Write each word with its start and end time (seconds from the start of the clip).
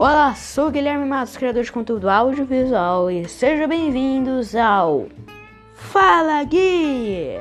Olá, 0.00 0.32
sou 0.36 0.70
Guilherme 0.70 1.04
Matos, 1.04 1.36
criador 1.36 1.64
de 1.64 1.72
conteúdo 1.72 2.08
audiovisual, 2.08 3.10
e 3.10 3.28
sejam 3.28 3.66
bem-vindos 3.66 4.54
ao 4.54 5.08
Fala 5.74 6.44
Gui! 6.44 7.40